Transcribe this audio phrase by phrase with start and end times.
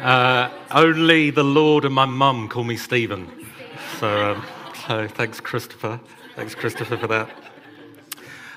[0.00, 3.30] Uh, only the Lord and my mum call me Stephen.
[3.98, 4.44] So, um,
[4.86, 6.00] so thanks, Christopher.
[6.34, 7.30] Thanks, Christopher, for that.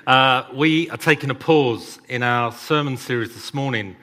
[0.08, 3.96] Uh, we are taking a pause in our sermon series this morning,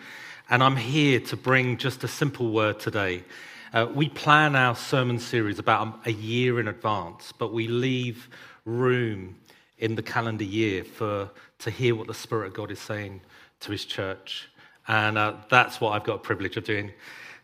[0.48, 3.24] and I'm here to bring just a simple word today.
[3.72, 8.28] Uh, we plan our sermon series about a year in advance, but we leave
[8.64, 9.36] room
[9.78, 13.20] in the calendar year for to hear what the Spirit of God is saying
[13.60, 14.48] to His church,
[14.88, 16.92] and uh, that's what I've got privilege of doing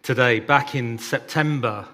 [0.02, 0.41] today.
[0.41, 1.86] Back in September,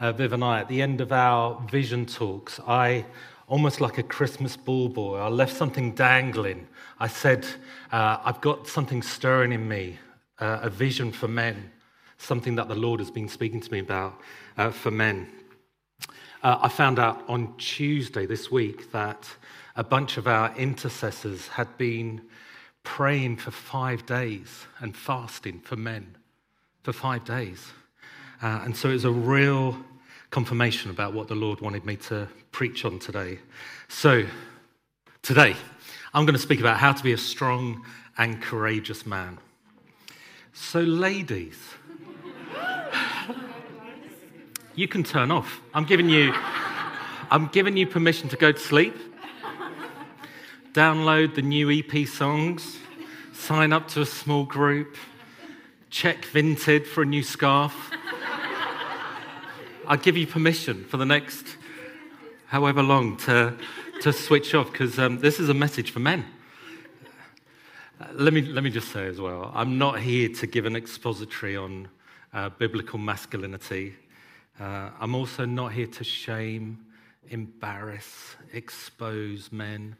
[0.00, 3.04] uh, Viv and I, at the end of our vision talks, I,
[3.48, 6.68] almost like a Christmas ball boy, I left something dangling.
[7.00, 7.46] I said,
[7.92, 9.98] uh, I've got something stirring in me,
[10.38, 11.70] uh, a vision for men,
[12.18, 14.20] something that the Lord has been speaking to me about
[14.56, 15.28] uh, for men.
[16.42, 19.28] Uh, I found out on Tuesday this week that
[19.74, 22.20] a bunch of our intercessors had been
[22.88, 26.16] praying for five days and fasting for men
[26.82, 27.70] for five days.
[28.42, 29.76] Uh, and so it was a real
[30.30, 33.40] confirmation about what the Lord wanted me to preach on today.
[33.88, 34.24] So,
[35.20, 35.54] today,
[36.14, 37.84] I'm going to speak about how to be a strong
[38.16, 39.38] and courageous man.
[40.54, 41.58] So, ladies,
[44.74, 45.60] you can turn off.
[45.74, 46.32] I'm giving you,
[47.30, 48.96] I'm giving you permission to go to sleep.
[50.74, 52.76] Download the new EP songs,
[53.32, 54.96] sign up to a small group,
[55.88, 57.74] check Vinted for a new scarf.
[59.88, 61.56] I give you permission for the next
[62.48, 63.54] however long to,
[64.02, 66.26] to switch off because um, this is a message for men.
[67.98, 70.76] Uh, let, me, let me just say as well I'm not here to give an
[70.76, 71.88] expository on
[72.34, 73.94] uh, biblical masculinity.
[74.60, 76.84] Uh, I'm also not here to shame,
[77.30, 79.96] embarrass, expose men.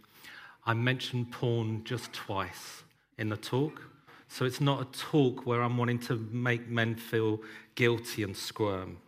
[0.69, 2.83] I mentioned porn just twice
[3.17, 3.81] in the talk.
[4.29, 7.41] So it's not a talk where I'm wanting to make men feel
[7.75, 8.99] guilty and squirm.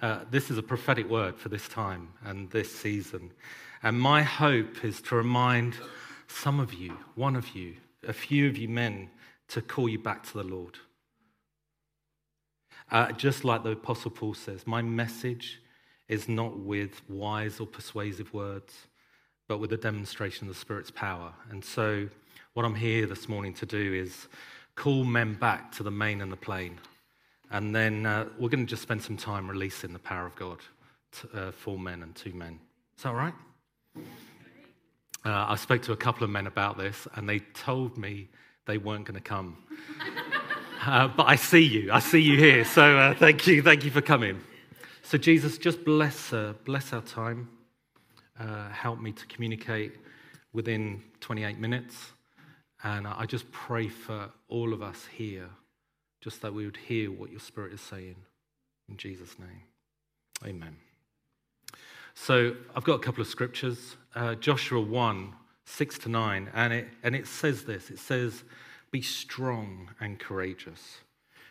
[0.00, 3.30] Uh, this is a prophetic word for this time and this season.
[3.82, 5.74] And my hope is to remind
[6.28, 7.74] some of you, one of you,
[8.08, 9.10] a few of you men,
[9.48, 10.78] to call you back to the Lord.
[12.90, 15.60] Uh, just like the Apostle Paul says, my message
[16.08, 18.86] is not with wise or persuasive words,
[19.50, 21.32] but with a demonstration of the Spirit's power.
[21.50, 22.06] And so
[22.54, 24.28] what I'm here this morning to do is
[24.76, 26.78] call men back to the main and the plain.
[27.50, 30.58] And then uh, we're going to just spend some time releasing the power of God
[31.18, 32.60] to, uh, for men and two men.
[32.96, 33.34] Is that all right?
[33.96, 34.02] Uh,
[35.24, 38.28] I spoke to a couple of men about this, and they told me
[38.66, 39.58] they weren't going to come.
[40.82, 41.92] Uh, but I see you.
[41.92, 42.64] I see you here.
[42.64, 43.60] So uh, thank you.
[43.60, 44.40] Thank you for coming.
[45.02, 47.50] So, Jesus, just bless, uh, bless our time.
[48.72, 49.92] Help me to communicate
[50.52, 52.12] within 28 minutes.
[52.82, 55.50] And I just pray for all of us here,
[56.20, 58.16] just that we would hear what your Spirit is saying.
[58.88, 59.62] In Jesus' name.
[60.44, 60.76] Amen.
[62.14, 65.34] So I've got a couple of scriptures uh, Joshua 1
[65.66, 68.42] 6 to 9, and it, and it says this it says,
[68.90, 70.98] Be strong and courageous,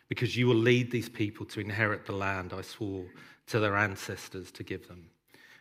[0.09, 3.05] because you will lead these people to inherit the land I swore
[3.47, 5.09] to their ancestors to give them.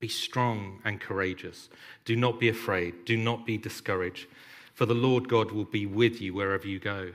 [0.00, 1.68] Be strong and courageous.
[2.04, 3.04] Do not be afraid.
[3.04, 4.26] Do not be discouraged
[4.80, 7.12] for the Lord God will be with you wherever you go.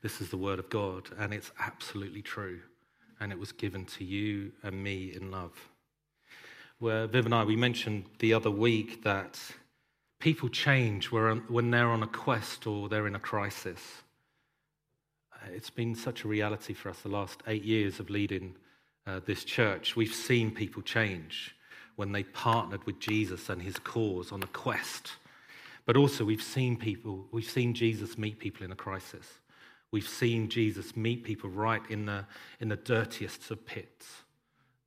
[0.00, 2.60] This is the word of God, and it's absolutely true.
[3.18, 5.50] And it was given to you and me in love.
[6.78, 9.40] Where Viv and I, we mentioned the other week that
[10.20, 13.80] people change when they're on a quest or they're in a crisis.
[15.52, 18.54] It's been such a reality for us the last eight years of leading
[19.04, 19.96] uh, this church.
[19.96, 21.56] We've seen people change
[21.96, 25.12] when they partnered with Jesus and his cause on a quest
[25.84, 29.26] but also, we've seen people, we've seen Jesus meet people in a crisis.
[29.90, 32.24] We've seen Jesus meet people right in the,
[32.60, 34.06] in the dirtiest of pits.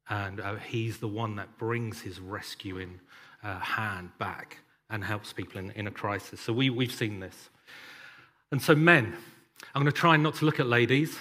[0.09, 2.99] And uh, he's the one that brings his rescuing
[3.43, 4.59] uh, hand back
[4.89, 6.39] and helps people in, in a crisis.
[6.39, 7.49] So we, we've seen this.
[8.51, 9.15] And so, men,
[9.73, 11.17] I'm going to try not to look at ladies.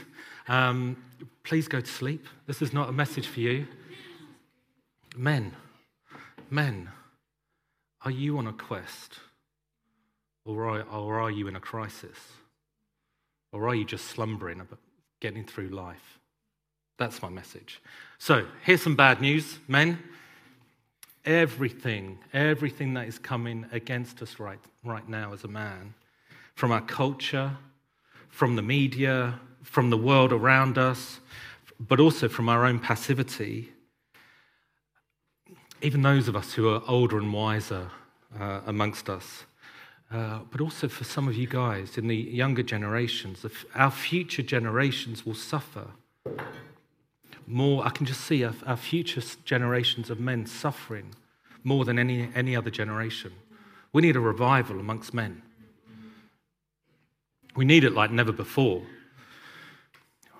[0.46, 1.02] Um,
[1.42, 2.26] please go to sleep.
[2.46, 3.66] This is not a message for you.
[5.16, 5.52] Men,
[6.50, 6.90] men,
[8.02, 9.18] are you on a quest?
[10.46, 12.18] Or are, you in a crisis?
[13.52, 14.60] Or are you just slumbering,
[15.20, 16.18] getting through life?
[16.98, 17.80] That's my message.
[18.18, 19.98] So, here's some bad news, men.
[21.24, 25.94] Everything, everything that is coming against us right, right now as a man,
[26.54, 27.56] from our culture,
[28.28, 31.20] from the media, from the world around us,
[31.80, 33.72] but also from our own passivity,
[35.84, 37.90] even those of us who are older and wiser
[38.40, 39.44] uh, amongst us,
[40.10, 43.44] uh, but also for some of you guys in the younger generations,
[43.74, 45.88] our future generations will suffer
[47.46, 47.84] more.
[47.86, 51.14] I can just see our, our future generations of men suffering
[51.64, 53.32] more than any, any other generation.
[53.92, 55.42] We need a revival amongst men.
[57.54, 58.82] We need it like never before,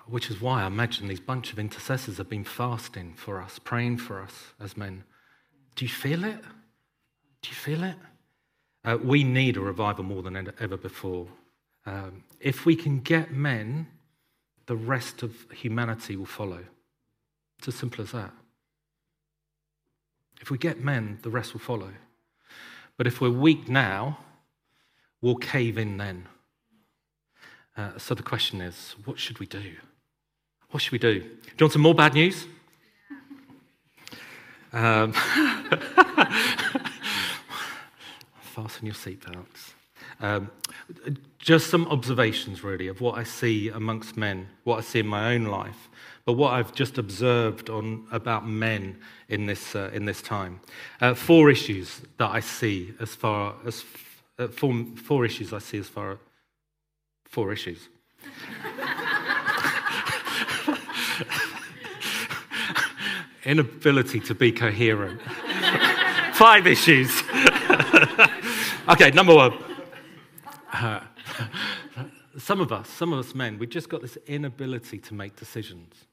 [0.07, 3.97] which is why I imagine these bunch of intercessors have been fasting for us, praying
[3.97, 5.03] for us as men.
[5.75, 6.41] Do you feel it?
[7.41, 7.95] Do you feel it?
[8.83, 11.27] Uh, we need a revival more than ever before.
[11.85, 13.87] Um, if we can get men,
[14.67, 16.63] the rest of humanity will follow.
[17.59, 18.31] It's as simple as that.
[20.41, 21.91] If we get men, the rest will follow.
[22.97, 24.19] But if we're weak now,
[25.21, 26.27] we'll cave in then.
[27.75, 29.73] Uh, so the question is what should we do?
[30.69, 31.19] What should we do?
[31.19, 32.47] Do you want some more bad news?
[34.75, 35.13] Um,
[38.41, 39.71] fasten your seatbelts.
[40.19, 40.51] Um,
[41.39, 45.33] just some observations, really, of what I see amongst men, what I see in my
[45.33, 45.89] own life,
[46.25, 48.97] but what I've just observed on about men
[49.29, 50.59] in this uh, in this time.
[50.99, 53.85] Uh, four issues that I see as far as
[54.37, 56.19] uh, four, four issues I see as far
[57.23, 57.87] four issues.
[63.45, 65.21] Inability to be coherent.
[66.33, 67.23] Five issues.
[68.89, 69.53] okay, number one.
[70.73, 70.99] Uh,
[72.37, 76.05] some of us, some of us men, we've just got this inability to make decisions.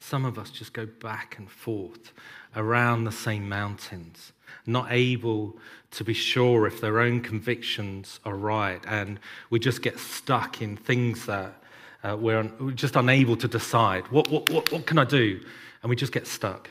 [0.00, 2.12] Some of us just go back and forth
[2.56, 4.32] around the same mountains,
[4.66, 5.58] not able
[5.92, 8.82] to be sure if their own convictions are right.
[8.86, 11.54] And we just get stuck in things that
[12.02, 14.08] uh, we're, un- we're, just unable to decide.
[14.08, 15.40] What, what, what, what, can I do?
[15.82, 16.70] And we just get stuck.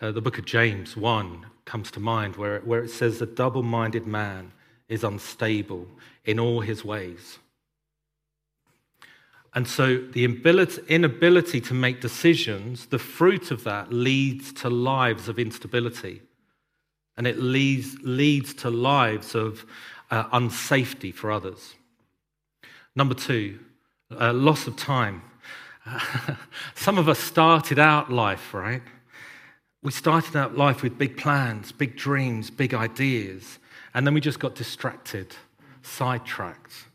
[0.00, 3.62] Uh, the book of James 1 comes to mind where, where it says, A double
[3.62, 4.52] minded man
[4.88, 5.86] is unstable
[6.24, 7.38] in all his ways.
[9.54, 15.38] And so the inability to make decisions, the fruit of that leads to lives of
[15.38, 16.20] instability.
[17.16, 19.64] And it leads, leads to lives of
[20.10, 21.74] uh, unsafety for others.
[22.94, 23.58] Number two,
[24.10, 25.22] uh, loss of time.
[26.74, 28.82] Some of us started out life, right?
[29.82, 33.58] We started out life with big plans, big dreams, big ideas,
[33.94, 35.34] and then we just got distracted,
[35.82, 36.86] sidetracked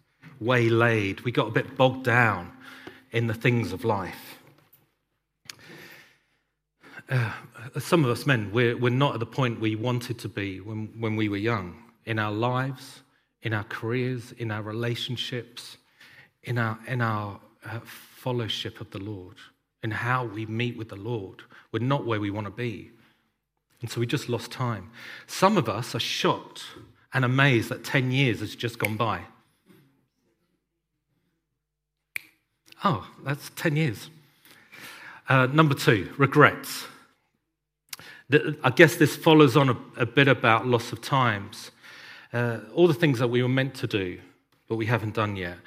[0.42, 1.22] waylaid.
[1.22, 2.52] We got a bit bogged down
[3.12, 4.40] in the things of life.
[7.10, 7.32] Uh,
[7.78, 10.88] some of us men, we're, we're not at the point we wanted to be when,
[11.00, 13.02] when we were young in our lives,
[13.44, 15.78] in our careers, in our relationships,
[16.44, 17.80] in our, in our uh,
[18.22, 19.38] fellowship of the Lord,
[19.82, 21.42] and how we meet with the Lord.
[21.72, 22.92] We're not where we want to be.
[23.82, 24.92] And so we just lost time.
[25.26, 26.64] Some of us are shocked
[27.14, 29.22] and amazed that 10 years has just gone by.
[32.84, 34.10] Oh, that's 10 years.
[35.28, 36.86] Uh, number two, regrets.
[38.30, 41.72] The, I guess this follows on a, a, bit about loss of times.
[42.34, 44.20] Uh, all the things that we were meant to do,
[44.72, 45.58] but we haven't done yet.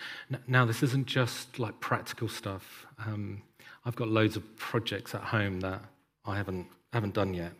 [0.46, 2.86] Now, this isn't just like practical stuff.
[2.98, 3.42] Um,
[3.84, 5.82] I've got loads of projects at home that
[6.24, 7.52] I haven't, haven't done yet.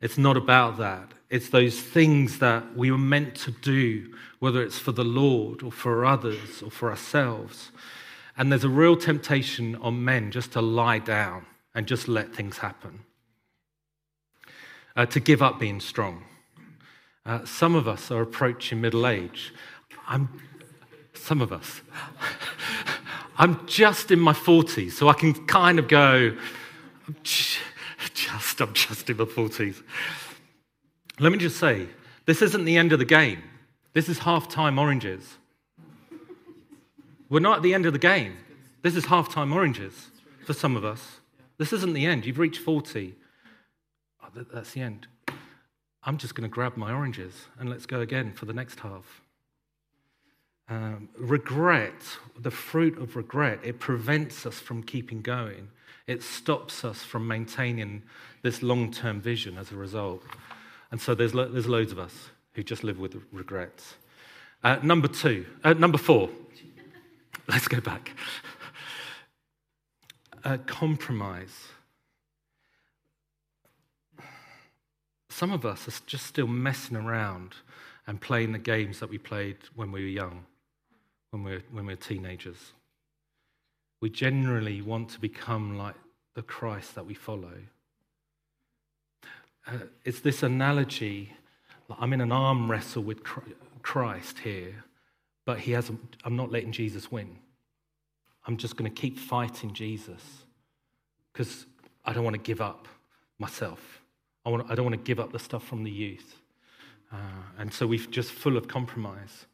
[0.00, 1.12] It's not about that.
[1.30, 5.70] It's those things that we were meant to do, whether it's for the Lord or
[5.70, 7.70] for others or for ourselves.
[8.36, 12.58] And there's a real temptation on men just to lie down and just let things
[12.58, 13.04] happen,
[14.96, 16.24] uh, to give up being strong.
[17.24, 19.54] Uh, some of us are approaching middle age.
[20.06, 20.28] I'm,
[21.14, 21.80] some of us.
[23.38, 26.36] I'm just in my 40s, so I can kind of go,
[27.22, 27.58] just,
[28.60, 29.82] I'm just in my 40s.
[31.18, 31.88] Let me just say,
[32.26, 33.42] this isn't the end of the game.
[33.92, 35.38] This is half time oranges.
[37.28, 38.36] We're not at the end of the game.
[38.82, 40.10] This is half time oranges
[40.44, 41.20] for some of us.
[41.58, 42.26] This isn't the end.
[42.26, 43.14] You've reached 40.
[44.22, 45.06] Oh, that's the end.
[46.04, 49.22] I'm just going to grab my oranges and let's go again for the next half.
[50.68, 51.94] Um, regret,
[52.38, 55.68] the fruit of regret, it prevents us from keeping going.
[56.06, 58.02] It stops us from maintaining
[58.42, 60.22] this long term vision as a result.
[60.90, 63.94] And so there's, lo- there's loads of us who just live with regrets.
[64.62, 66.30] Uh, number two, uh, number four,
[67.48, 68.12] let's go back.
[70.44, 71.68] Uh, compromise.
[75.30, 77.54] Some of us are just still messing around
[78.06, 80.44] and playing the games that we played when we were young,
[81.32, 82.72] when we're, when we were teenagers.
[84.00, 85.96] We generally want to become like
[86.34, 87.54] the Christ that we follow.
[89.66, 91.32] Uh, it's this analogy
[92.00, 93.22] I'm in an arm wrestle with
[93.82, 94.84] Christ here,
[95.44, 97.38] but he hasn't, I'm not letting Jesus win.
[98.46, 100.22] I'm just going to keep fighting Jesus
[101.32, 101.66] because
[102.04, 102.88] I don't want to give up
[103.38, 104.00] myself.
[104.44, 106.36] I, want, I don't want to give up the stuff from the youth.
[107.12, 107.16] Uh,
[107.58, 109.46] and so we're just full of compromise.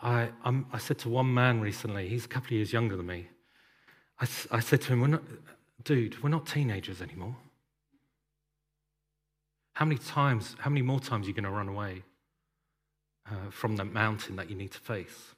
[0.00, 0.28] I,
[0.72, 3.28] I, said to one man recently, he's a couple of years younger than me.
[4.20, 5.22] I, I said to him, we're not,
[5.84, 7.36] dude, we're not teenagers anymore.
[9.72, 12.02] How many times, how many more times are you going to run away
[13.30, 15.34] uh, from the mountain that you need to face?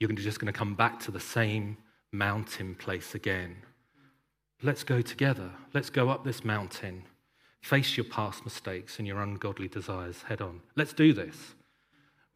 [0.00, 1.76] You're just going to come back to the same
[2.12, 3.56] mountain place again
[4.62, 5.50] Let's go together.
[5.74, 7.02] Let's go up this mountain.
[7.60, 10.60] Face your past mistakes and your ungodly desires head on.
[10.76, 11.54] Let's do this.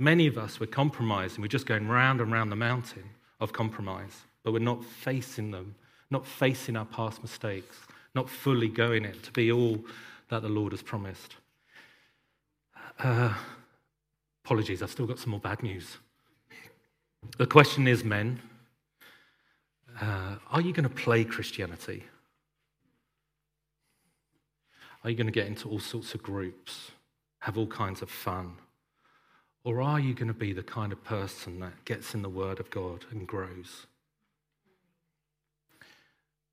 [0.00, 1.42] Many of us, we're compromising.
[1.42, 3.04] We're just going round and round the mountain
[3.38, 5.74] of compromise, but we're not facing them,
[6.10, 7.76] not facing our past mistakes,
[8.14, 9.78] not fully going it to be all
[10.30, 11.36] that the Lord has promised.
[12.98, 13.34] Uh,
[14.42, 15.98] apologies, I've still got some more bad news.
[17.36, 18.40] The question is, men,
[20.00, 22.04] uh, are you going to play Christianity?
[25.04, 26.92] Are you going to get into all sorts of groups,
[27.40, 28.54] have all kinds of fun?
[29.62, 32.60] Or are you going to be the kind of person that gets in the Word
[32.60, 33.86] of God and grows?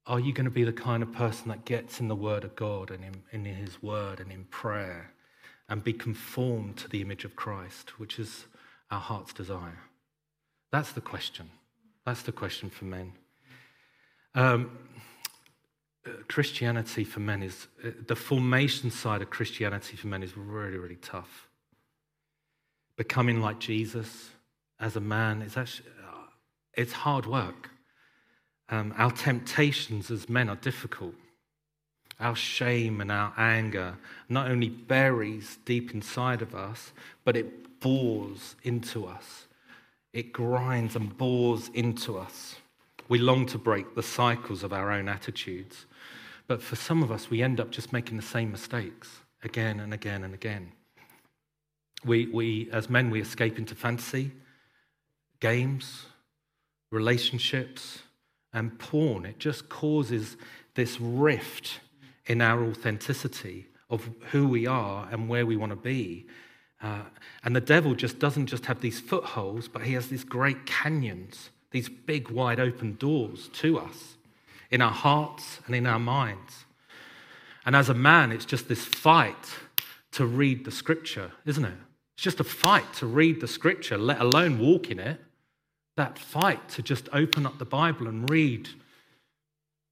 [0.06, 2.56] Are you going to be the kind of person that gets in the Word of
[2.56, 5.12] God and in, in His Word and in prayer
[5.70, 8.46] and be conformed to the image of Christ, which is
[8.90, 9.80] our heart's desire?
[10.72, 11.50] That's the question.
[12.06, 13.14] That's the question for men.
[14.36, 14.78] Um,
[16.28, 20.96] Christianity for men is, uh, the formation side of Christianity for men is really, really
[20.96, 21.47] tough.
[22.98, 24.32] Becoming like Jesus
[24.80, 26.26] as a man is actually, uh,
[26.74, 27.70] it's hard work.
[28.70, 31.16] Um, our temptations as men are difficult.
[32.20, 36.92] Our shame and our anger not only buries deep inside of us,
[37.24, 39.46] but it bores into us.
[40.14, 42.56] It grinds and bores into us.
[43.08, 45.86] We long to break the cycles of our own attitudes.
[46.48, 49.94] But for some of us, we end up just making the same mistakes again and
[49.94, 50.72] again and again.
[52.06, 54.32] We, we as men, we escape into fantasy,
[55.40, 56.06] games,
[56.92, 58.00] relationships,
[58.54, 59.26] and porn.
[59.26, 60.38] It just causes
[60.76, 61.80] this rift
[62.26, 66.28] in our authenticity of who we are and where we want to be.
[66.82, 67.04] Uh,
[67.44, 71.50] and the devil just doesn't just have these footholds, but he has these great canyons
[71.72, 74.16] these big, wide open doors to us
[74.72, 76.66] in our hearts and in our minds.
[77.66, 79.60] And as a man, it's just this fight
[80.14, 81.78] to read the scripture, isn't it?
[82.18, 85.22] It's just a fight to read the scripture, let alone walk in it.
[85.98, 88.68] That fight to just open up the Bible and read.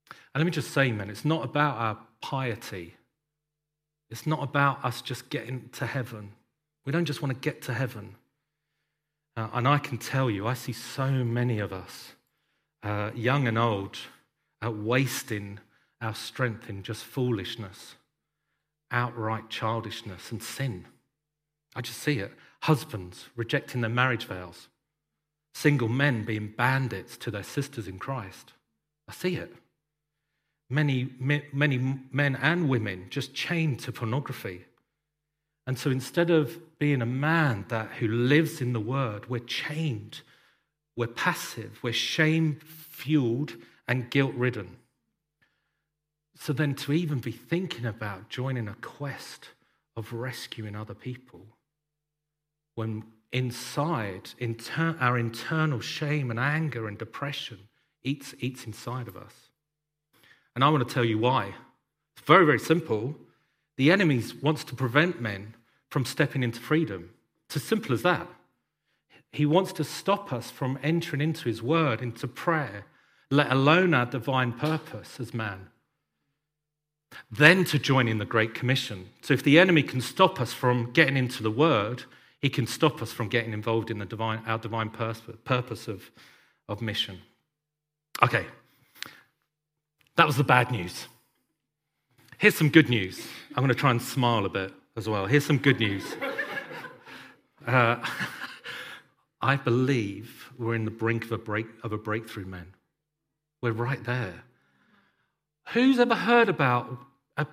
[0.09, 2.95] And let me just say, man, it's not about our piety.
[4.09, 6.31] It's not about us just getting to heaven.
[6.83, 8.15] We don't just want to get to heaven.
[9.37, 12.13] Uh, and I can tell you, I see so many of us,
[12.81, 13.99] uh, young and old,
[14.65, 15.59] uh, wasting
[16.01, 17.95] our strength in just foolishness,
[18.89, 20.85] outright childishness, and sin.
[21.75, 22.31] I just see it.
[22.61, 24.69] Husbands rejecting their marriage vows,
[25.53, 28.53] single men being bandits to their sisters in Christ.
[29.07, 29.53] I see it.
[30.69, 34.65] Many, many men and women just chained to pornography
[35.67, 40.21] and so instead of being a man that who lives in the word, we're chained,
[40.95, 43.55] we're passive, we're shame fueled
[43.87, 44.77] and guilt ridden.
[46.35, 49.49] So then to even be thinking about joining a quest
[49.95, 51.47] of rescuing other people,
[52.75, 57.59] when inside inter- our internal shame and anger and depression
[58.03, 59.33] eats, eats inside of us.
[60.53, 61.53] And I want to tell you why.
[62.15, 63.15] It's very, very simple.
[63.77, 65.55] The enemy wants to prevent men
[65.89, 67.09] from stepping into freedom.
[67.47, 68.27] It's as simple as that.
[69.31, 72.85] He wants to stop us from entering into his word, into prayer,
[73.29, 75.67] let alone our divine purpose as man.
[77.29, 79.09] Then to join in the Great Commission.
[79.21, 82.03] So if the enemy can stop us from getting into the Word,
[82.45, 86.11] he can stop us from getting involved in the divine, our divine purpose of,
[86.69, 87.19] of mission.
[88.21, 88.45] Okay,
[90.15, 91.07] that was the bad news.
[92.37, 93.27] Here's some good news.
[93.49, 95.25] I'm going to try and smile a bit as well.
[95.25, 96.03] Here's some good news.
[97.65, 97.97] Uh,
[99.41, 102.75] I believe we're in the brink of a, break, of a breakthrough, men.
[103.59, 104.43] We're right there.
[105.69, 106.99] Who's ever heard about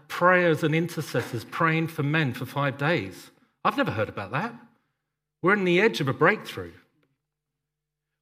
[0.09, 3.31] prayers and intercessors praying for men for five days?
[3.65, 4.55] I've never heard about that.
[5.43, 6.73] We're on the edge of a breakthrough.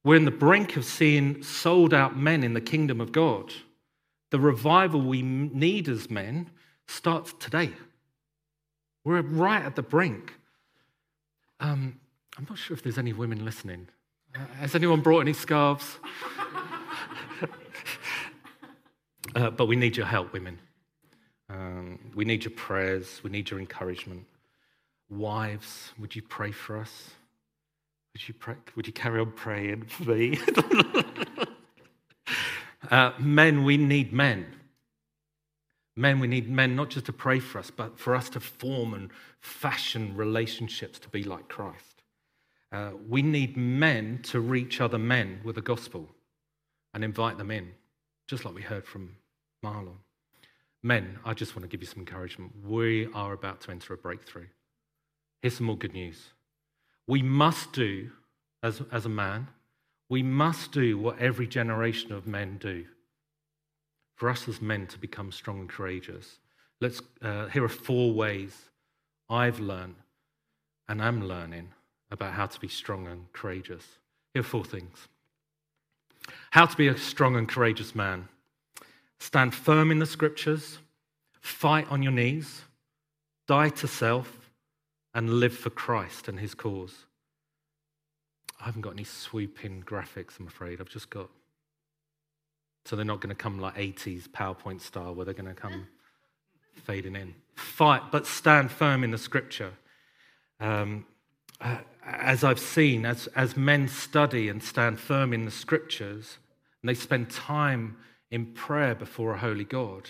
[0.03, 3.53] We're in the brink of seeing sold out men in the kingdom of God.
[4.31, 6.49] The revival we need as men
[6.87, 7.71] starts today.
[9.03, 10.33] We're right at the brink.
[11.59, 11.99] Um,
[12.37, 13.87] I'm not sure if there's any women listening.
[14.33, 15.99] Uh, has anyone brought any scarves?
[19.35, 20.57] uh, but we need your help, women.
[21.49, 23.21] Um, we need your prayers.
[23.23, 24.25] We need your encouragement.
[25.11, 27.11] Wives, would you pray for us?
[28.13, 30.39] Would you, pray, would you carry on praying for me?
[32.89, 34.45] uh, men, we need men.
[35.97, 38.93] Men, we need men not just to pray for us, but for us to form
[38.93, 39.09] and
[39.41, 42.03] fashion relationships to be like Christ.
[42.71, 46.09] Uh, we need men to reach other men with the gospel
[46.93, 47.71] and invite them in,
[48.29, 49.17] just like we heard from
[49.63, 49.97] Marlon.
[50.81, 52.53] Men, I just want to give you some encouragement.
[52.65, 54.47] We are about to enter a breakthrough.
[55.41, 56.29] Here's some more good news.
[57.07, 58.11] We must do,
[58.61, 59.47] as, as a man,
[60.09, 62.85] we must do what every generation of men do
[64.15, 66.37] for us as men to become strong and courageous.
[66.79, 68.55] Let's, uh, here are four ways
[69.29, 69.95] I've learned
[70.87, 71.69] and am learning
[72.11, 73.83] about how to be strong and courageous.
[74.33, 75.07] Here are four things.
[76.51, 78.27] How to be a strong and courageous man.
[79.19, 80.77] Stand firm in the scriptures,
[81.39, 82.61] fight on your knees,
[83.47, 84.40] die to self,
[85.13, 87.05] and live for Christ and his cause.
[88.59, 90.79] I haven't got any swooping graphics, I'm afraid.
[90.79, 91.29] I've just got
[92.85, 95.87] so they're not going to come like 80s PowerPoint style where they're going to come
[96.83, 97.35] fading in.
[97.55, 99.73] Fight, but stand firm in the scripture.
[100.59, 101.05] Um,
[101.59, 106.37] uh, as I've seen, as, as men study and stand firm in the scriptures,
[106.81, 107.97] and they spend time
[108.31, 110.09] in prayer before a holy God,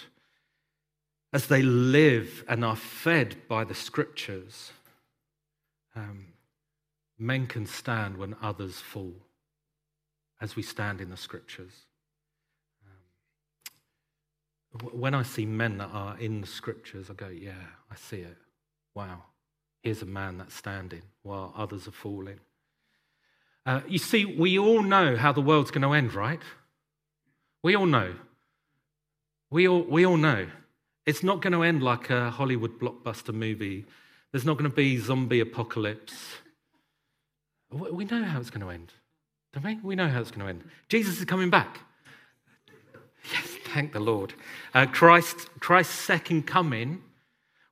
[1.33, 4.71] as they live and are fed by the scriptures,
[5.95, 6.27] um,
[7.17, 9.15] men can stand when others fall,
[10.39, 11.85] as we stand in the scriptures
[14.91, 17.51] when I see men that are in the scriptures, I go, yeah,
[17.91, 18.37] I see it.
[18.95, 19.23] Wow,
[19.83, 22.39] here's a man that's standing while others are falling.
[23.65, 26.41] Uh, you see, we all know how the world's going to end, right?
[27.63, 28.15] We all know.
[29.49, 30.47] We all, we all know.
[31.05, 33.85] It's not going to end like a Hollywood blockbuster movie.
[34.31, 36.13] There's not going to be zombie apocalypse.
[37.71, 38.91] We know how it's going to end,
[39.53, 39.79] don't we?
[39.81, 40.63] We know how it's going to end.
[40.89, 41.79] Jesus is coming back.
[43.31, 44.33] Yes, thank the Lord.
[44.73, 47.01] Uh, Christ, Christ's second coming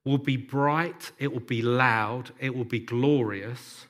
[0.06, 3.86] will be bright, it will be loud, it will be glorious.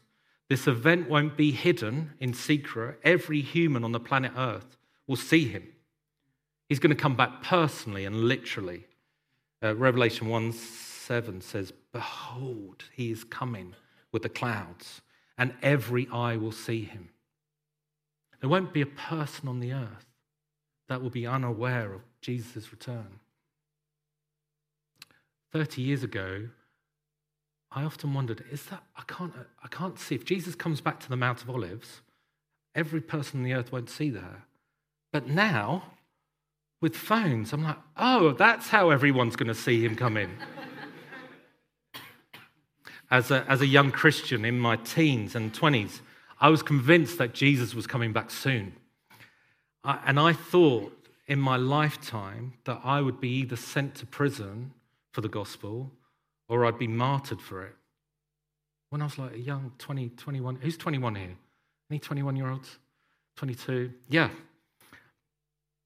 [0.50, 3.00] This event won't be hidden in secret.
[3.04, 4.78] Every human on the planet Earth
[5.08, 5.68] will see him.
[6.68, 8.86] He's going to come back personally and literally.
[9.64, 13.76] Uh, Revelation 1 7 says, Behold, he is coming
[14.12, 15.02] with the clouds,
[15.38, 17.10] and every eye will see him.
[18.40, 20.06] There won't be a person on the earth
[20.88, 23.20] that will be unaware of Jesus' return.
[25.52, 26.50] 30 years ago,
[27.72, 31.10] I often wondered, is that, I can't, I can't see, if Jesus comes back to
[31.10, 32.02] the Mount of Olives,
[32.74, 34.42] every person on the earth won't see that.
[35.12, 35.84] But now,
[36.82, 40.32] with phones, I'm like, oh, that's how everyone's going to see him come in.
[43.12, 46.02] As, a, as a young Christian in my teens and 20s,
[46.40, 48.74] I was convinced that Jesus was coming back soon.
[49.84, 50.94] I, and I thought
[51.28, 54.74] in my lifetime that I would be either sent to prison
[55.12, 55.92] for the gospel
[56.48, 57.76] or I'd be martyred for it.
[58.90, 61.36] When I was like a young 20, 21, who's 21 here?
[61.92, 62.78] Any 21 year olds?
[63.36, 63.92] 22?
[64.10, 64.30] Yeah.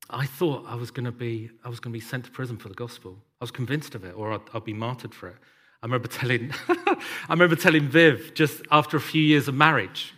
[0.09, 2.57] I thought I was going to be, I was going to be sent to prison
[2.57, 3.17] for the gospel.
[3.41, 5.35] I was convinced of it, or I'd, I'd be martyred for it.
[5.83, 6.97] I remember telling, I
[7.29, 10.13] remember telling Viv just after a few years of marriage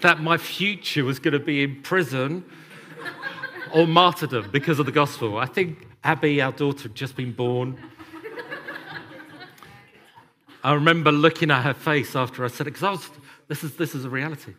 [0.00, 2.44] that my future was going to be in prison
[3.72, 5.38] or martyrdom because of the gospel.
[5.38, 7.78] I think Abby, our daughter, had just been born.
[10.64, 13.08] I remember looking at her face after I said it, because
[13.46, 14.52] this is, this is a reality.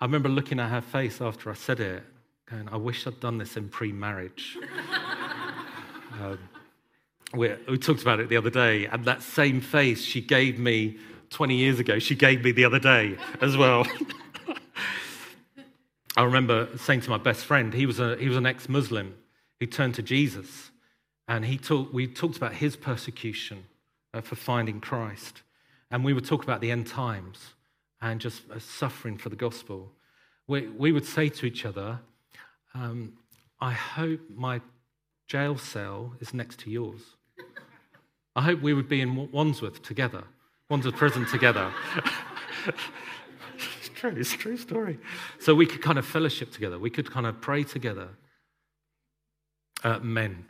[0.00, 2.02] I remember looking at her face after I said it,
[2.50, 4.58] going, I wish I'd done this in pre marriage.
[6.20, 6.36] um,
[7.34, 10.98] we, we talked about it the other day, and that same face she gave me
[11.30, 13.86] 20 years ago, she gave me the other day as well.
[16.16, 19.14] I remember saying to my best friend, he was, a, he was an ex Muslim
[19.60, 20.70] who turned to Jesus,
[21.28, 23.64] and he talk, we talked about his persecution
[24.14, 25.42] uh, for finding Christ.
[25.90, 27.54] And we would talk about the end times
[28.00, 29.92] and just uh, suffering for the gospel.
[30.46, 32.00] We, we would say to each other,
[32.74, 33.14] um,
[33.60, 34.60] I hope my
[35.28, 37.15] jail cell is next to yours.
[38.36, 40.22] I hope we would be in Wandsworth together,
[40.68, 41.72] Wandsworth prison together.
[42.66, 44.98] it's true, it's a true story.
[45.40, 48.08] So we could kind of fellowship together, we could kind of pray together.
[49.82, 50.44] Uh, men,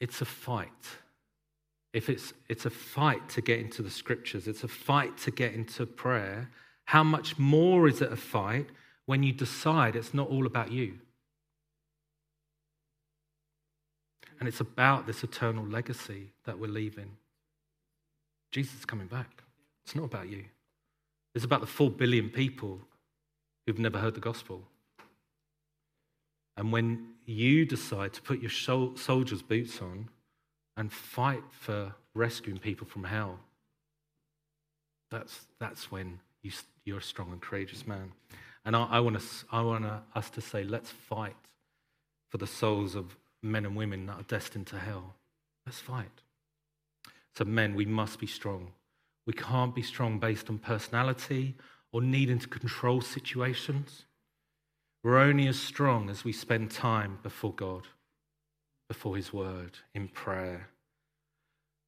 [0.00, 0.68] it's a fight.
[1.92, 5.54] If it's, it's a fight to get into the scriptures, it's a fight to get
[5.54, 6.50] into prayer,
[6.86, 8.66] how much more is it a fight
[9.06, 10.98] when you decide it's not all about you?
[14.38, 17.10] And it's about this eternal legacy that we're leaving.
[18.52, 19.42] Jesus is coming back.
[19.84, 20.44] It's not about you.
[21.34, 22.80] It's about the four billion people
[23.66, 24.62] who've never heard the gospel.
[26.56, 30.08] And when you decide to put your soldier's boots on
[30.76, 33.38] and fight for rescuing people from hell,
[35.10, 36.50] that's, that's when you,
[36.84, 38.12] you're a strong and courageous man.
[38.64, 39.22] And I, I want,
[39.52, 41.36] I want us to say, let's fight
[42.30, 43.16] for the souls of
[43.50, 45.14] men and women that are destined to hell.
[45.64, 46.22] Let's fight.
[47.36, 48.72] So, men, we must be strong.
[49.26, 51.54] We can't be strong based on personality
[51.92, 54.04] or needing to control situations.
[55.02, 57.82] We're only as strong as we spend time before God,
[58.88, 60.68] before His Word, in prayer.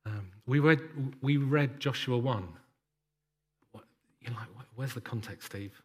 [0.06, 0.80] Um, we, read,
[1.20, 2.48] we read Joshua 1.
[3.72, 3.84] What,
[4.20, 5.80] you're like, where's the context, Steve?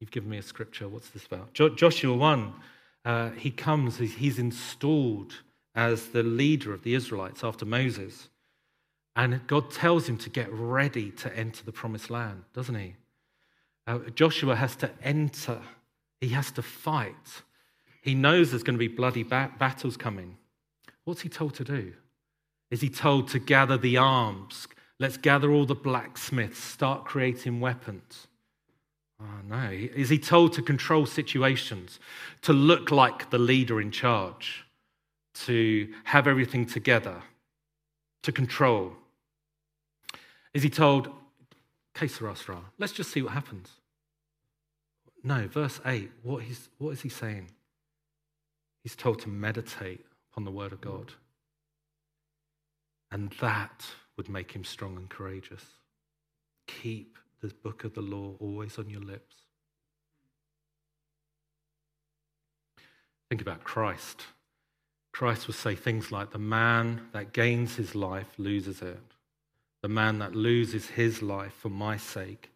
[0.00, 0.88] You've given me a scripture.
[0.88, 1.52] What's this about?
[1.52, 2.52] Jo- Joshua 1
[3.04, 5.34] uh, he comes, he's installed
[5.74, 8.28] as the leader of the Israelites after Moses.
[9.16, 12.94] And God tells him to get ready to enter the promised land, doesn't he?
[13.86, 15.60] Uh, Joshua has to enter,
[16.20, 17.42] he has to fight.
[18.02, 20.36] He knows there's going to be bloody ba- battles coming.
[21.04, 21.92] What's he told to do?
[22.70, 24.68] Is he told to gather the arms?
[24.98, 28.28] Let's gather all the blacksmiths, start creating weapons.
[29.20, 29.70] Oh, no.
[29.70, 32.00] Is he told to control situations,
[32.42, 34.64] to look like the leader in charge,
[35.34, 37.22] to have everything together,
[38.22, 38.92] to control?
[40.54, 41.10] Is he told,
[41.94, 42.08] Que
[42.78, 43.68] let's just see what happens?
[45.22, 47.50] No, verse 8, what, he's, what is he saying?
[48.82, 51.12] He's told to meditate upon the word of God.
[53.12, 53.84] And that
[54.16, 55.64] would make him strong and courageous.
[56.66, 59.34] Keep the book of the law always on your lips.
[63.28, 64.26] Think about Christ.
[65.12, 68.98] Christ would say things like, The man that gains his life loses it.
[69.82, 72.50] The man that loses his life for my sake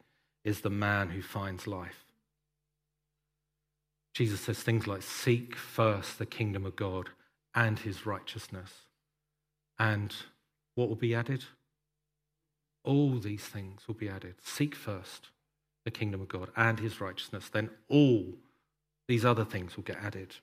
[0.45, 2.05] is the man who finds life.
[4.15, 7.11] Jesus says things like, Seek first the kingdom of God
[7.55, 8.73] and his righteousness.
[9.79, 10.15] And
[10.75, 11.45] what will be added?
[12.85, 14.35] All these things will be added.
[14.43, 15.29] Seek first
[15.85, 18.25] the kingdom of God and his righteousness, then all
[19.07, 20.37] these other things will get added.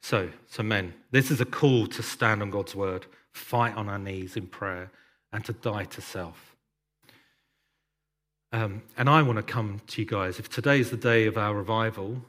[0.00, 3.98] So, so men, this is a call to stand on God's word, fight on our
[3.98, 4.90] knees in prayer,
[5.32, 6.56] and to die to self.
[8.52, 10.38] Um, and I want to come to you guys.
[10.38, 12.22] If today is the day of our revival,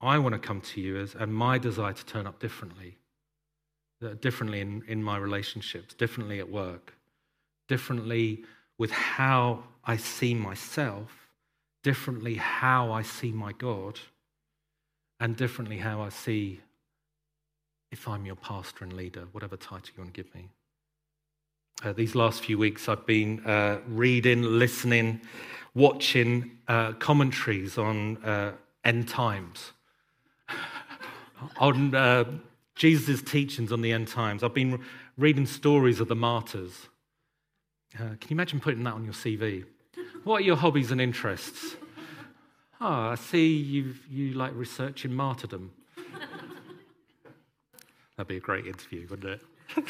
[0.00, 2.96] I want to come to you as, and my desire to turn up differently,
[4.02, 6.94] uh, differently in, in my relationships, differently at work,
[7.70, 8.42] differently
[8.78, 11.12] with how I see myself,
[11.84, 14.00] differently how I see my God,
[15.20, 16.58] and differently how I see
[17.92, 20.48] if I'm your pastor and leader, whatever title you want to give me.
[21.84, 25.20] Uh, these last few weeks, I've been uh, reading, listening,
[25.72, 28.54] watching uh, commentaries on uh,
[28.84, 29.70] end times,
[31.58, 32.24] on uh,
[32.74, 34.42] Jesus' teachings on the end times.
[34.42, 34.80] I've been
[35.16, 36.88] reading stories of the martyrs.
[37.94, 39.64] Uh, can you imagine putting that on your CV?
[40.24, 41.76] What are your hobbies and interests?
[42.80, 45.72] Oh, I see you you like researching martyrdom.
[48.16, 49.40] That'd be a great interview, wouldn't it?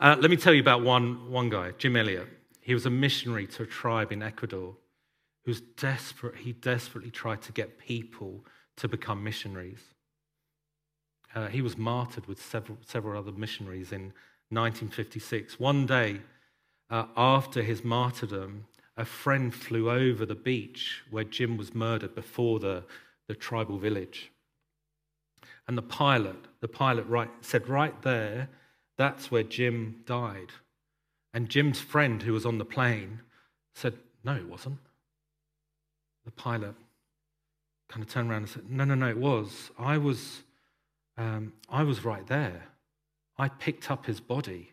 [0.00, 2.26] uh, let me tell you about one, one guy, Jim Elliot.
[2.60, 4.74] He was a missionary to a tribe in Ecuador
[5.44, 6.36] who was desperate.
[6.36, 8.44] He desperately tried to get people
[8.76, 9.80] to become missionaries.
[11.34, 14.12] Uh, he was martyred with several, several other missionaries in
[14.48, 15.60] 1956.
[15.60, 16.20] One day,
[16.90, 18.64] uh, after his martyrdom,
[18.96, 22.84] a friend flew over the beach where Jim was murdered before the,
[23.28, 24.30] the tribal village.
[25.68, 28.48] And the pilot, the pilot right, said right there,
[28.96, 30.52] that's where Jim died.
[31.34, 33.20] And Jim's friend who was on the plane
[33.74, 33.94] said,
[34.24, 34.78] No, it wasn't.
[36.24, 36.74] The pilot
[37.88, 39.70] kind of turned around and said, No, no, no, it was.
[39.78, 40.42] I was,
[41.18, 42.68] um, I was right there.
[43.36, 44.72] I picked up his body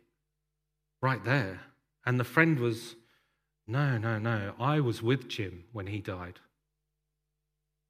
[1.01, 1.59] right there.
[2.05, 2.95] And the friend was,
[3.67, 4.53] No, no, no.
[4.59, 6.39] I was with Jim when he died.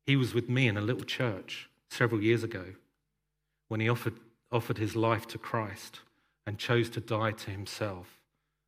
[0.06, 2.66] He was with me in a little church several years ago
[3.68, 4.20] when he offered,
[4.52, 6.02] offered his life to Christ
[6.46, 8.20] and chose to die to himself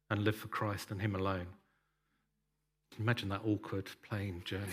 [0.09, 1.47] and live for Christ and him alone.
[2.99, 4.63] Imagine that awkward plane journey.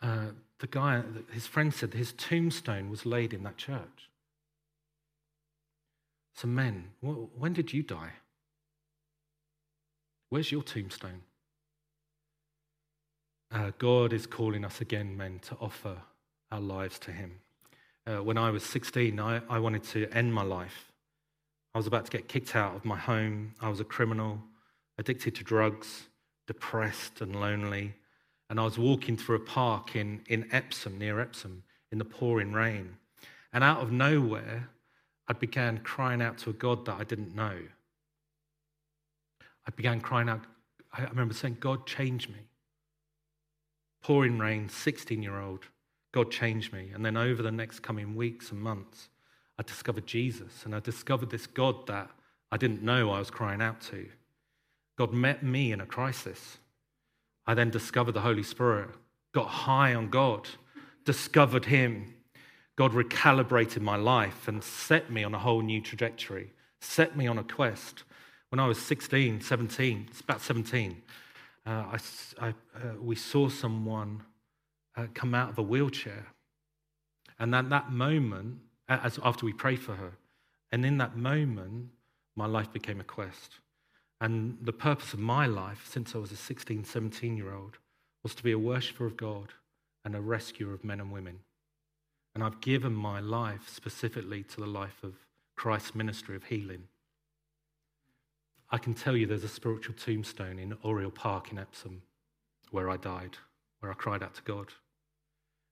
[0.00, 0.26] uh,
[0.60, 4.08] the guy, his friend said his tombstone was laid in that church.
[6.34, 8.12] So, men, when did you die?
[10.30, 11.22] Where's your tombstone?
[13.52, 15.96] Uh, God is calling us again, men, to offer
[16.50, 17.32] our lives to Him.
[18.06, 20.90] Uh, when I was 16, I, I wanted to end my life.
[21.74, 23.54] I was about to get kicked out of my home.
[23.60, 24.40] I was a criminal,
[24.98, 26.04] addicted to drugs,
[26.46, 27.94] depressed and lonely.
[28.50, 32.52] And I was walking through a park in, in Epsom, near Epsom, in the pouring
[32.52, 32.96] rain.
[33.52, 34.68] And out of nowhere,
[35.28, 37.58] I began crying out to a God that I didn't know.
[39.66, 40.40] I began crying out.
[40.92, 42.48] I remember saying, God, change me.
[44.02, 45.66] Pouring rain, 16 year old,
[46.12, 46.90] God changed me.
[46.92, 49.08] And then over the next coming weeks and months,
[49.58, 52.10] I discovered Jesus and I discovered this God that
[52.50, 54.08] I didn't know I was crying out to.
[54.98, 56.58] God met me in a crisis.
[57.46, 58.90] I then discovered the Holy Spirit,
[59.32, 60.48] got high on God,
[61.04, 62.14] discovered Him.
[62.76, 67.38] God recalibrated my life and set me on a whole new trajectory, set me on
[67.38, 68.04] a quest.
[68.48, 71.02] When I was 16, 17, it's about 17,
[71.66, 71.98] uh, I,
[72.40, 72.52] I, uh,
[73.00, 74.22] we saw someone
[74.96, 76.26] uh, come out of a wheelchair.
[77.38, 78.58] And at that moment,
[78.88, 80.12] as, after we prayed for her,
[80.70, 81.90] and in that moment,
[82.36, 83.58] my life became a quest.
[84.20, 87.78] And the purpose of my life, since I was a 16, 17 year old,
[88.22, 89.52] was to be a worshiper of God
[90.04, 91.40] and a rescuer of men and women.
[92.34, 95.14] And I've given my life specifically to the life of
[95.54, 96.84] Christ's ministry of healing.
[98.70, 102.02] I can tell you there's a spiritual tombstone in Auriol Park in Epsom
[102.70, 103.36] where I died,
[103.80, 104.68] where I cried out to God.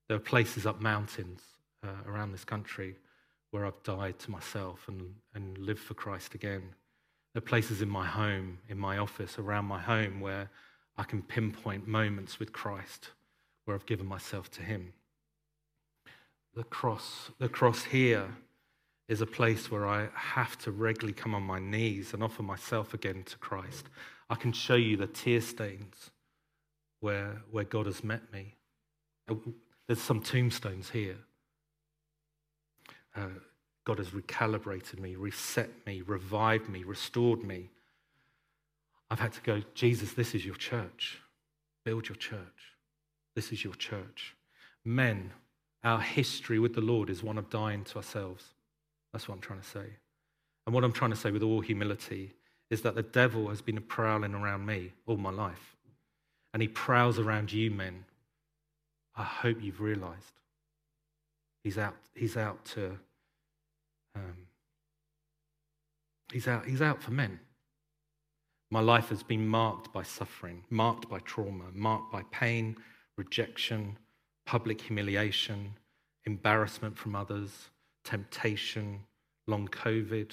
[0.09, 1.41] There are places up mountains
[1.83, 2.97] uh, around this country
[3.53, 6.63] where I've died to myself and, and lived for Christ again.
[7.33, 10.51] There are places in my home, in my office, around my home where
[10.99, 13.11] I can pinpoint moments with Christ
[13.65, 14.93] where I've given myself to Him.
[16.55, 18.29] The cross, the cross here
[19.09, 22.95] is a place where I have to regularly come on my knees and offer myself
[22.95, 23.87] again to Christ.
[24.29, 26.11] I can show you the tear stains
[27.01, 28.55] where, where God has met me.
[29.29, 29.35] Uh,
[29.87, 31.17] there's some tombstones here.
[33.17, 33.27] Uh,
[33.85, 37.71] God has recalibrated me, reset me, revived me, restored me.
[39.11, 41.19] I've had to go, Jesus, this is your church.
[41.85, 42.39] Build your church.
[43.35, 44.37] This is your church.
[44.85, 45.33] Men,
[45.83, 48.45] our history with the Lord is one of dying to ourselves.
[49.13, 49.87] That's what I'm trying to say.
[50.67, 52.35] And what I'm trying to say with all humility
[52.71, 55.77] is that the devil has been prowling around me all my life.
[56.53, 58.05] And he prowls around you, men.
[59.17, 60.41] I hope you've realized.
[61.65, 62.99] He's out, he's out to,
[64.15, 64.47] um,
[66.33, 67.41] he's, out, he's out for men.
[68.71, 72.77] My life has been marked by suffering, marked by trauma, marked by pain,
[73.19, 73.99] rejection,
[74.47, 75.75] public humiliation,
[76.25, 77.51] embarrassment from others,
[78.05, 79.01] temptation,
[79.47, 80.33] long COVID.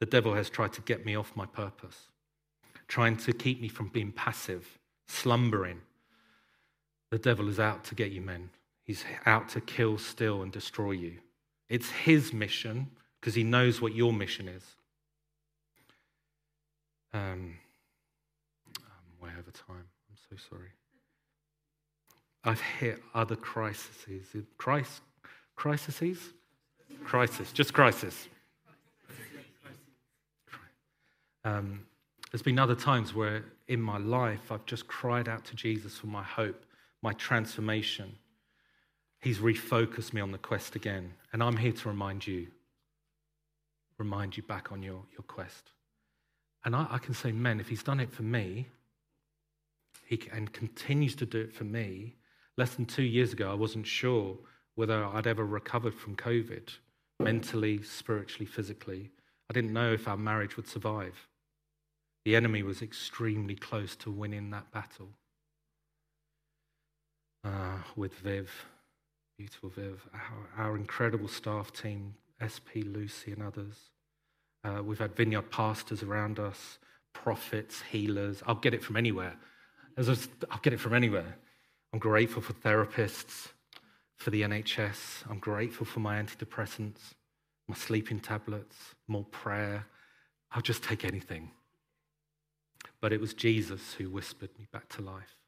[0.00, 2.08] The devil has tried to get me off my purpose,
[2.88, 5.80] trying to keep me from being passive, slumbering.
[7.10, 8.50] The devil is out to get you, men.
[8.84, 11.14] He's out to kill, steal, and destroy you.
[11.68, 14.62] It's his mission because he knows what your mission is.
[17.12, 17.56] Um,
[18.76, 19.86] I'm way over time.
[20.08, 20.68] I'm so sorry.
[22.46, 24.06] I've hit other crises.
[24.56, 25.02] Christ,
[25.56, 26.20] crises?
[27.04, 28.28] Crisis, just crisis.
[31.44, 31.86] Um,
[32.30, 36.06] there's been other times where in my life I've just cried out to Jesus for
[36.06, 36.64] my hope,
[37.02, 38.14] my transformation.
[39.20, 41.14] He's refocused me on the quest again.
[41.32, 42.46] And I'm here to remind you,
[43.98, 45.72] remind you back on your, your quest.
[46.64, 48.66] And I, I can say, men, if he's done it for me,
[50.04, 52.14] he and continues to do it for me.
[52.56, 54.38] Less than two years ago, I wasn't sure
[54.74, 56.68] whether I'd ever recovered from COVID,
[57.20, 59.10] mentally, spiritually, physically.
[59.50, 61.28] I didn't know if our marriage would survive.
[62.24, 65.10] The enemy was extremely close to winning that battle.
[67.44, 68.50] Uh, with Viv,
[69.38, 73.90] beautiful Viv, our, our, incredible staff team, SP, Lucy, and others.
[74.64, 76.78] Uh, we've had vineyard pastors around us,
[77.12, 78.42] prophets, healers.
[78.48, 79.36] I'll get it from anywhere.
[79.96, 81.36] I'll get it from anywhere.
[81.96, 83.52] I'm grateful for therapists,
[84.16, 85.24] for the NHS.
[85.30, 87.14] I'm grateful for my antidepressants,
[87.68, 88.76] my sleeping tablets,
[89.08, 89.86] more prayer.
[90.52, 91.52] I'll just take anything.
[93.00, 95.38] But it was Jesus who whispered me back to life.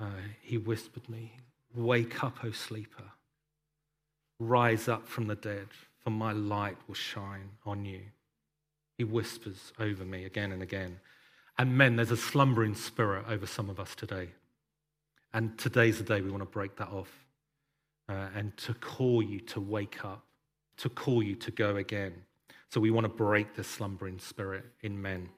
[0.00, 1.34] Uh, he whispered me,
[1.74, 3.04] Wake up, O sleeper.
[4.40, 5.68] Rise up from the dead,
[6.02, 8.00] for my light will shine on you.
[8.96, 11.00] He whispers over me again and again.
[11.58, 14.30] And men, there's a slumbering spirit over some of us today.
[15.32, 17.10] And today's the day we want to break that off
[18.08, 20.24] uh, and to call you to wake up,
[20.78, 22.14] to call you to go again.
[22.70, 25.28] So we want to break the slumbering spirit in men.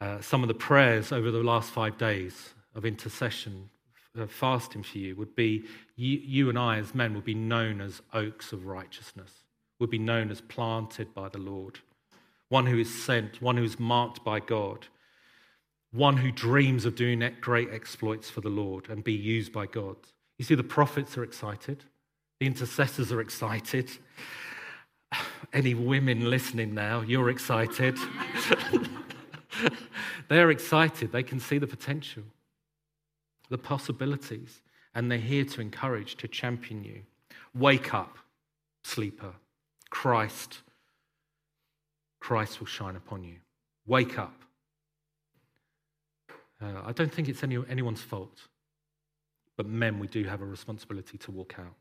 [0.00, 3.70] Uh, some of the prayers over the last five days of intercession,
[4.18, 5.64] uh, fasting for you, would be
[5.96, 9.30] you, you and I, as men, would be known as oaks of righteousness,
[9.78, 11.78] would be known as planted by the Lord,
[12.48, 14.86] one who is sent, one who is marked by God,
[15.92, 19.96] one who dreams of doing great exploits for the Lord and be used by God.
[20.38, 21.84] You see, the prophets are excited,
[22.40, 23.90] the intercessors are excited.
[25.52, 27.98] Any women listening now, you're excited.
[30.28, 31.12] They're excited.
[31.12, 32.22] They can see the potential,
[33.50, 34.62] the possibilities,
[34.94, 37.02] and they're here to encourage, to champion you.
[37.54, 38.16] Wake up,
[38.82, 39.34] sleeper.
[39.90, 40.62] Christ,
[42.18, 43.36] Christ will shine upon you.
[43.86, 44.42] Wake up.
[46.62, 48.38] Uh, I don't think it's any, anyone's fault,
[49.56, 51.74] but men, we do have a responsibility to walk out.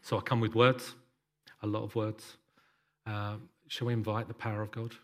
[0.00, 0.94] So I come with words,
[1.62, 2.38] a lot of words.
[3.06, 3.36] Uh,
[3.68, 4.94] shall we invite the power of God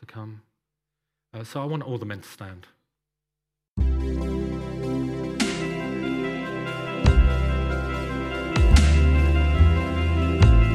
[0.00, 0.40] to come?
[1.34, 2.66] Uh, so I want all the men to stand.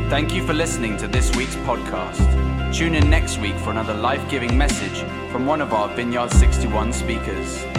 [0.10, 2.74] Thank you for listening to this week's podcast.
[2.74, 6.92] Tune in next week for another life giving message from one of our Vineyard 61
[6.92, 7.79] speakers.